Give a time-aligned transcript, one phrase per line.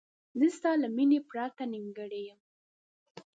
[0.39, 2.39] زه ستا له مینې پرته نیمګړی یم.